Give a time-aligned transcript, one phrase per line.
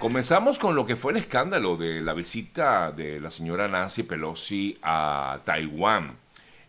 [0.00, 4.78] Comenzamos con lo que fue el escándalo de la visita de la señora Nancy Pelosi
[4.80, 6.16] a Taiwán.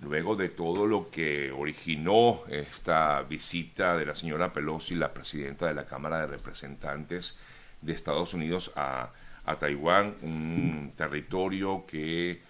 [0.02, 5.74] Luego de todo lo que originó esta visita de la señora Pelosi, la presidenta de
[5.74, 7.40] la Cámara de Representantes
[7.82, 9.12] de Estados Unidos a,
[9.58, 12.42] Taiwán, un territorio que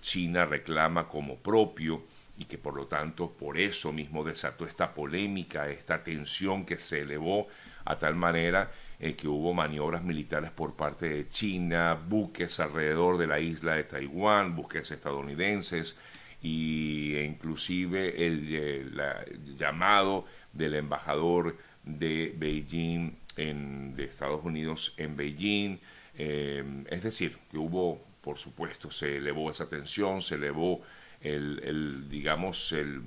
[0.00, 2.02] China reclama como propio
[2.38, 7.02] y que por lo tanto por eso mismo desató esta polémica, esta tensión que se
[7.02, 7.46] elevó
[7.84, 8.70] a tal manera
[9.04, 13.82] eh, que hubo maniobras militares por parte de China, buques alrededor de la isla de
[13.82, 15.98] Taiwán, buques estadounidenses
[16.40, 25.16] y, e inclusive el, eh, llamado del embajador de Beijing en, de Estados Unidos en
[25.16, 25.78] Beijing.
[26.16, 30.80] Eh, es decir, que hubo, por supuesto, se elevó esa tensión, se elevó
[31.20, 33.02] el, el digamos, el,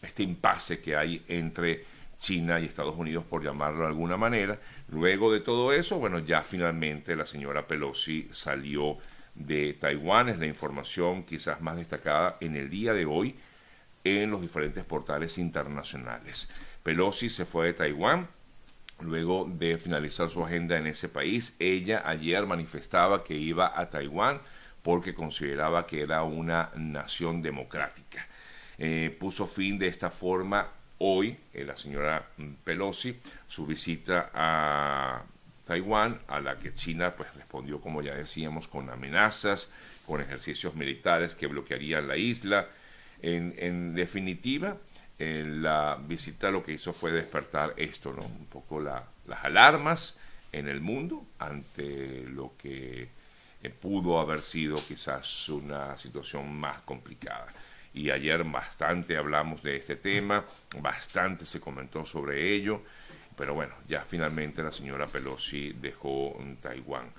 [0.00, 1.84] este impasse que hay entre
[2.16, 4.58] China y Estados Unidos, por llamarlo de alguna manera.
[4.88, 8.98] Luego de todo eso, bueno, ya finalmente la señora Pelosi salió
[9.34, 10.28] de Taiwán.
[10.28, 13.36] Es la información quizás más destacada en el día de hoy
[14.04, 16.50] en los diferentes portales internacionales.
[16.82, 18.28] Pelosi se fue de Taiwán
[19.00, 21.56] luego de finalizar su agenda en ese país.
[21.58, 24.40] Ella ayer manifestaba que iba a Taiwán
[24.82, 28.26] porque consideraba que era una nación democrática.
[28.76, 32.28] Eh, puso fin de esta forma hoy eh, la señora
[32.64, 35.22] Pelosi su visita a
[35.66, 39.70] Taiwán, a la que China pues respondió, como ya decíamos, con amenazas,
[40.06, 42.68] con ejercicios militares que bloquearían la isla.
[43.22, 44.76] En, definitiva,
[45.18, 48.22] la visita lo que hizo fue despertar esto, ¿no?
[48.22, 49.02] Un poco las
[49.42, 50.20] alarmas
[50.52, 53.08] en el mundo ante lo que
[53.62, 57.46] eh, pudo haber sido quizás una situación más complicada
[57.94, 60.44] y ayer bastante hablamos de este tema,
[60.80, 62.82] bastante se comentó sobre ello,
[63.36, 67.12] pero bueno, ya finalmente la señora Pelosi dejó Taiwán.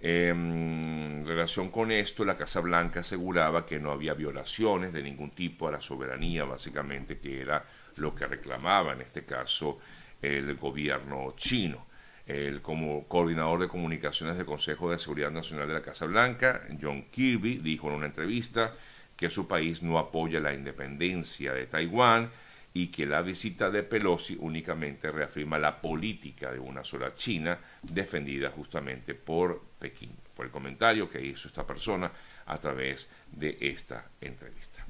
[0.00, 5.68] En relación con esto, la Casa Blanca aseguraba que no había violaciones de ningún tipo
[5.68, 7.64] a la soberanía, básicamente, que era
[7.96, 9.78] lo que reclamaba en este caso
[10.20, 11.86] el gobierno chino.
[12.26, 17.04] El como coordinador de comunicaciones del Consejo de Seguridad Nacional de la Casa Blanca, John
[17.10, 18.74] Kirby, dijo en una entrevista
[19.16, 22.30] que su país no apoya la independencia de Taiwán
[22.74, 28.50] y que la visita de Pelosi únicamente reafirma la política de una sola China defendida
[28.50, 30.12] justamente por Pekín.
[30.34, 32.12] Fue el comentario que hizo esta persona
[32.44, 34.84] a través de esta entrevista.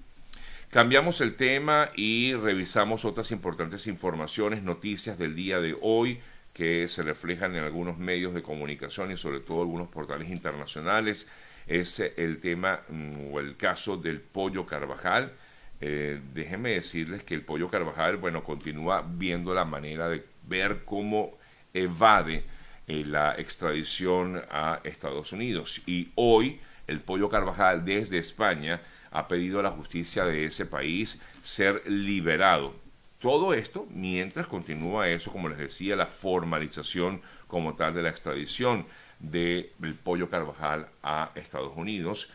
[0.69, 6.19] Cambiamos el tema y revisamos otras importantes informaciones, noticias del día de hoy
[6.53, 11.29] que se reflejan en algunos medios de comunicación y sobre todo algunos portales internacionales
[11.67, 15.33] es el tema mm, o el caso del pollo Carvajal.
[15.81, 21.37] Eh, déjenme decirles que el pollo Carvajal, bueno, continúa viendo la manera de ver cómo
[21.75, 22.45] evade
[22.87, 25.83] eh, la extradición a Estados Unidos.
[25.87, 31.21] Y hoy el pollo Carvajal desde España ha pedido a la justicia de ese país
[31.43, 32.75] ser liberado.
[33.19, 38.87] Todo esto mientras continúa eso, como les decía, la formalización como tal de la extradición
[39.19, 42.31] del Pollo Carvajal a Estados Unidos.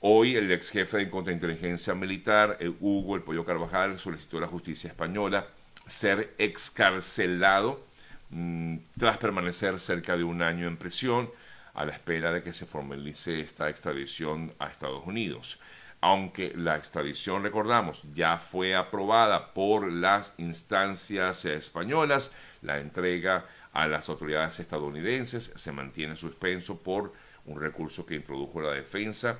[0.00, 4.46] Hoy el ex jefe de contrainteligencia militar, eh, Hugo El Pollo Carvajal, solicitó a la
[4.46, 5.46] justicia española
[5.86, 7.84] ser excarcelado
[8.30, 11.30] mm, tras permanecer cerca de un año en prisión
[11.74, 15.60] a la espera de que se formalice esta extradición a Estados Unidos.
[16.00, 22.32] Aunque la extradición, recordamos, ya fue aprobada por las instancias españolas,
[22.62, 27.12] la entrega a las autoridades estadounidenses, se mantiene suspenso por
[27.44, 29.38] un recurso que introdujo la defensa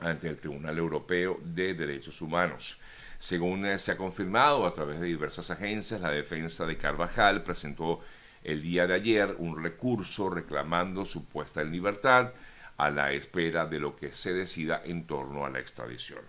[0.00, 2.80] ante el Tribunal Europeo de Derechos Humanos.
[3.20, 8.00] Según eh, se ha confirmado a través de diversas agencias, la defensa de Carvajal presentó
[8.42, 12.32] el día de ayer un recurso reclamando su puesta en libertad
[12.78, 16.22] a la espera de lo que se decida en torno a la extradición.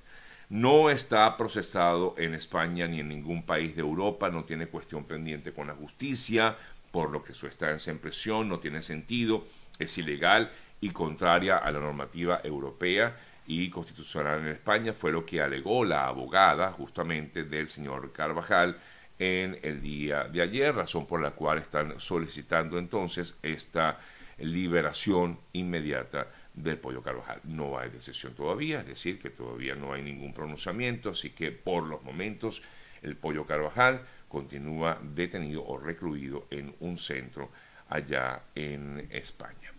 [0.49, 5.51] No está procesado en España ni en ningún país de Europa, no tiene cuestión pendiente
[5.51, 6.57] con la justicia,
[6.93, 9.43] por lo que su estancia en prisión no tiene sentido,
[9.79, 13.17] es ilegal y contraria a la normativa europea
[13.47, 18.77] y constitucional en España, fue lo que alegó la abogada justamente del señor Carvajal
[19.17, 23.97] en el día de ayer, razón por la cual están solicitando entonces esta
[24.37, 27.39] liberación inmediata del pollo Carvajal.
[27.43, 31.85] No hay decisión todavía, es decir, que todavía no hay ningún pronunciamiento, así que por
[31.85, 32.61] los momentos
[33.01, 37.51] el pollo Carvajal continúa detenido o recluido en un centro
[37.87, 39.71] allá en España.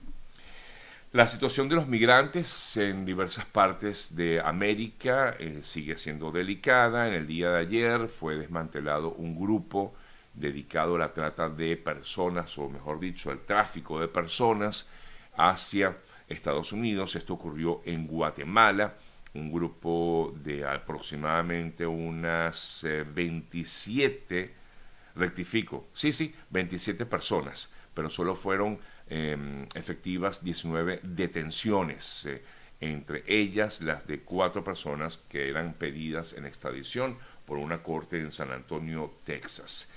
[1.11, 7.09] La situación de los migrantes en diversas partes de América eh, sigue siendo delicada.
[7.09, 9.95] En el día de ayer fue desmantelado un grupo
[10.33, 14.89] dedicado a la trata de personas, o mejor dicho, el tráfico de personas
[15.37, 15.97] hacia
[16.29, 17.17] Estados Unidos.
[17.17, 18.95] Esto ocurrió en Guatemala.
[19.35, 24.55] Un grupo de aproximadamente unas 27, eh,
[25.17, 28.79] rectifico, sí, sí, 27 personas, pero solo fueron
[29.09, 32.27] em, efectivas 19 detenciones.
[32.27, 32.43] Eh,
[32.81, 37.17] entre ellas las de cuatro personas que eran pedidas en extradición
[37.47, 39.91] por una corte en San Antonio, Texas.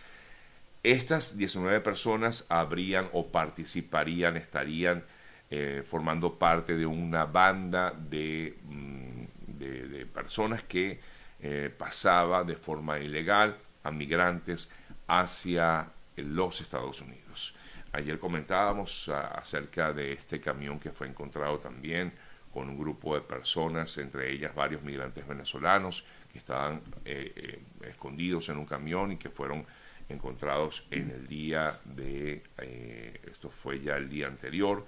[0.84, 5.04] Estas 19 personas habrían o participarían, estarían
[5.50, 9.17] eh, formando parte de una banda de, mm,
[9.58, 11.00] de, personas que
[11.40, 14.72] eh, pasaba de forma ilegal a migrantes
[15.08, 17.56] hacia los Estados Unidos.
[17.94, 22.14] Ayer comentábamos acerca de este camión que fue encontrado también
[22.54, 28.50] con un grupo de personas, entre ellas varios migrantes venezolanos que estaban eh, eh, escondidos
[28.50, 29.66] en un camión y que fueron
[30.10, 34.86] encontrados en el día de, eh, esto fue ya el día anterior.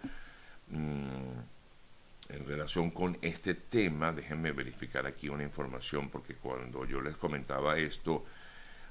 [0.70, 1.59] Mm,
[2.30, 7.78] en relación con este tema, déjenme verificar aquí una información porque cuando yo les comentaba
[7.78, 8.26] esto,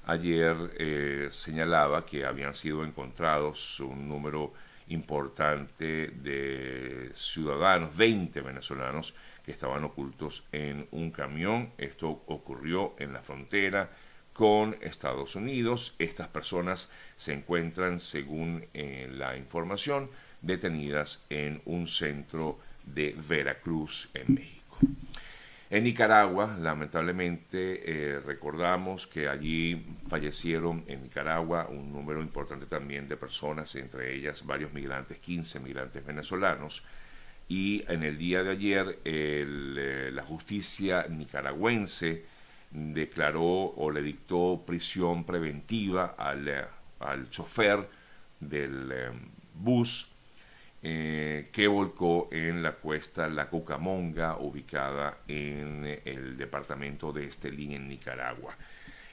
[0.05, 4.53] ayer señalaba que habían sido encontrados un número
[4.89, 9.13] importante de ciudadanos, 20 venezolanos
[9.43, 11.71] que estaban ocultos en un camión.
[11.77, 13.89] Esto ocurrió en la frontera
[14.33, 15.95] con Estados Unidos.
[15.99, 20.09] Estas personas se encuentran, según eh, la información,
[20.41, 22.59] detenidas en un centro
[22.93, 24.77] de Veracruz, en México.
[25.71, 33.15] En Nicaragua, lamentablemente, eh, recordamos que allí fallecieron en Nicaragua un número importante también de
[33.17, 36.83] personas, entre ellas varios migrantes, 15 migrantes venezolanos.
[37.47, 42.25] Y en el día de ayer, eh, la justicia nicaragüense
[42.71, 46.65] declaró o le dictó prisión preventiva al, eh,
[46.99, 47.87] al chofer
[48.39, 48.91] del
[49.53, 50.15] bus
[50.81, 57.87] eh, que volcó en la cuesta La Cucamonga, ubicada en el departamento de Estelín, en
[57.89, 58.55] Nicaragua.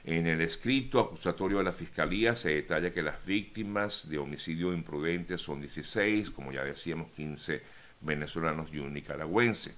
[0.05, 5.37] En el escrito acusatorio de la Fiscalía se detalla que las víctimas de homicidio imprudente
[5.37, 7.61] son 16, como ya decíamos, 15
[7.99, 9.75] venezolanos y un nicaragüense,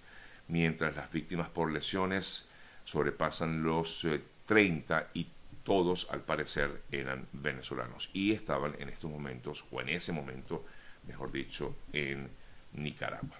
[0.48, 2.48] mientras las víctimas por lesiones
[2.84, 4.08] sobrepasan los
[4.46, 5.28] 30 eh, y
[5.64, 10.66] todos al parecer eran venezolanos y estaban en estos momentos o en ese momento
[11.10, 12.30] mejor dicho, en
[12.74, 13.36] Nicaragua.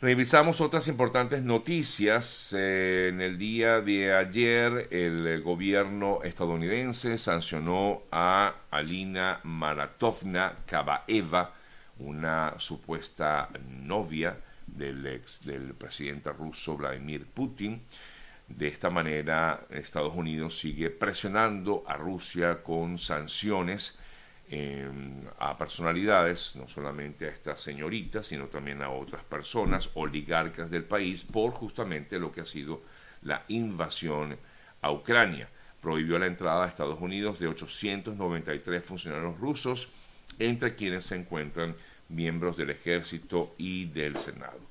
[0.00, 2.54] Revisamos otras importantes noticias.
[2.56, 11.52] Eh, en el día de ayer, el gobierno estadounidense sancionó a Alina Maratovna Kabaeva,
[11.98, 17.82] una supuesta novia del ex del presidente ruso Vladimir Putin.
[18.48, 24.00] De esta manera, Estados Unidos sigue presionando a Rusia con sanciones
[25.38, 31.22] a personalidades, no solamente a esta señorita, sino también a otras personas, oligarcas del país,
[31.22, 32.82] por justamente lo que ha sido
[33.22, 34.36] la invasión
[34.82, 35.48] a Ucrania.
[35.80, 39.88] Prohibió la entrada a Estados Unidos de 893 funcionarios rusos,
[40.38, 41.76] entre quienes se encuentran
[42.08, 44.69] miembros del ejército y del Senado.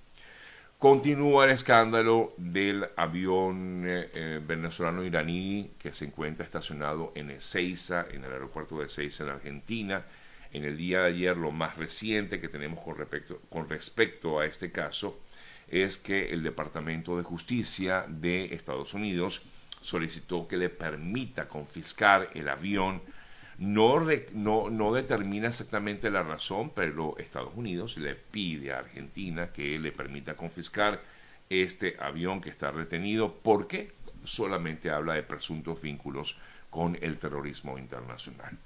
[0.79, 8.23] Continúa el escándalo del avión eh, eh, venezolano-iraní que se encuentra estacionado en Ezeiza, en
[8.23, 10.05] el aeropuerto de Ezeiza, en Argentina.
[10.53, 14.45] En el día de ayer, lo más reciente que tenemos con respecto, con respecto a
[14.45, 15.19] este caso
[15.67, 19.41] es que el Departamento de Justicia de Estados Unidos
[19.81, 23.01] solicitó que le permita confiscar el avión
[23.59, 29.91] no, no, determina exactamente la razón, pero Estados Unidos le pide a Argentina que le
[29.91, 31.01] permita confiscar
[31.49, 33.91] este avión que está retenido porque
[34.23, 36.37] solamente habla de presuntos vínculos
[36.69, 38.57] con el terrorismo internacional.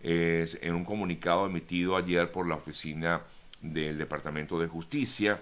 [0.00, 3.20] Es en un comunicado emitido ayer por la oficina
[3.60, 5.40] del Departamento de Justicia,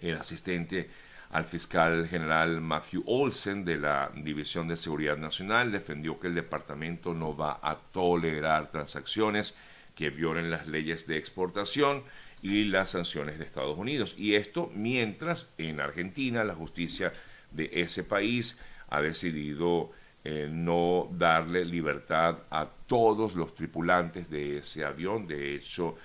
[0.00, 0.90] el asistente
[1.34, 7.12] al fiscal general Matthew Olsen de la División de Seguridad Nacional defendió que el departamento
[7.12, 9.56] no va a tolerar transacciones
[9.96, 12.04] que violen las leyes de exportación
[12.40, 14.14] y las sanciones de Estados Unidos.
[14.16, 17.12] Y esto mientras en Argentina la justicia
[17.50, 19.90] de ese país ha decidido
[20.22, 25.26] eh, no darle libertad a todos los tripulantes de ese avión.
[25.26, 25.96] De hecho,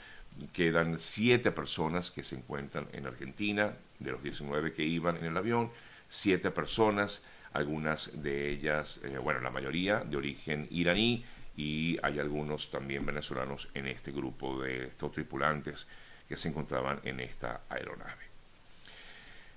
[0.53, 5.37] quedan siete personas que se encuentran en Argentina, de los 19 que iban en el
[5.37, 5.71] avión,
[6.07, 11.25] siete personas, algunas de ellas, eh, bueno, la mayoría de origen iraní
[11.55, 15.87] y hay algunos también venezolanos en este grupo de estos tripulantes
[16.27, 18.29] que se encontraban en esta aeronave.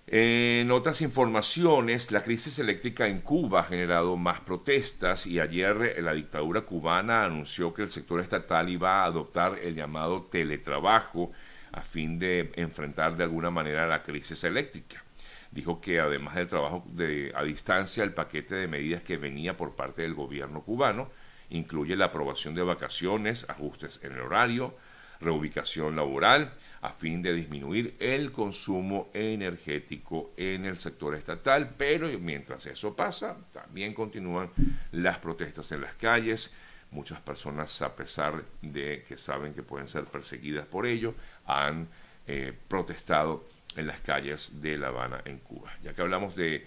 [0.07, 6.13] En otras informaciones, la crisis eléctrica en Cuba ha generado más protestas y ayer la
[6.13, 11.31] dictadura cubana anunció que el sector estatal iba a adoptar el llamado teletrabajo
[11.73, 15.03] a fin de enfrentar de alguna manera la crisis eléctrica.
[15.51, 19.75] Dijo que además del trabajo de, a distancia, el paquete de medidas que venía por
[19.75, 21.11] parte del gobierno cubano
[21.51, 24.75] incluye la aprobación de vacaciones, ajustes en el horario,
[25.21, 32.67] reubicación laboral, a fin de disminuir el consumo energético en el sector estatal, pero mientras
[32.67, 34.51] eso pasa, también continúan
[34.91, 36.55] las protestas en las calles.
[36.93, 41.15] Muchas personas, a pesar de que saben que pueden ser perseguidas por ello,
[41.47, 41.89] han
[42.27, 43.45] eh, protestado
[43.77, 45.73] en las calles de La Habana, en Cuba.
[45.83, 46.67] Ya que hablamos de,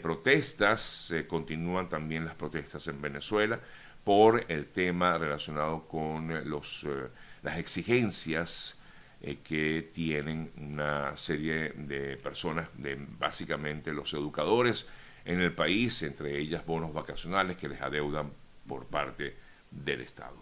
[0.00, 3.60] protestas, continúan también las protestas en Venezuela
[4.04, 7.08] por el tema relacionado con los, eh,
[7.42, 8.80] las exigencias
[9.20, 14.88] eh, que tienen una serie de personas, de básicamente los educadores
[15.24, 18.30] en el país, entre ellas bonos vacacionales que les adeudan
[18.68, 19.36] por parte
[19.84, 20.36] del Estado.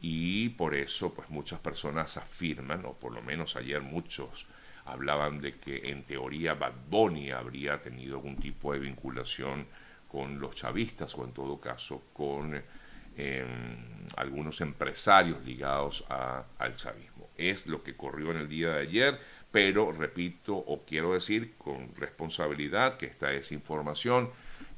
[0.00, 4.46] y por eso pues muchas personas afirman, o por lo menos ayer muchos
[4.84, 9.66] hablaban de que en teoría Bad Bunny habría tenido algún tipo de vinculación
[10.06, 12.62] con los chavistas o en todo caso con
[14.16, 17.30] algunos empresarios ligados al chavismo.
[17.36, 19.18] Es lo que corrió en el día de ayer,
[19.50, 24.30] pero repito o quiero decir con responsabilidad que esta es información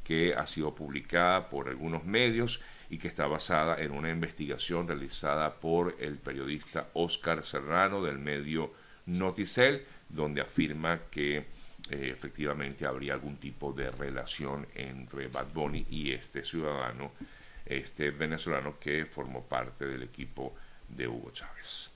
[0.09, 5.61] que ha sido publicada por algunos medios y que está basada en una investigación realizada
[5.61, 8.73] por el periodista Oscar Serrano del medio
[9.05, 11.45] Noticel, donde afirma que eh,
[11.91, 17.13] efectivamente habría algún tipo de relación entre Bad Bunny y este ciudadano
[17.67, 20.55] este venezolano que formó parte del equipo
[20.89, 21.87] de Hugo Chávez.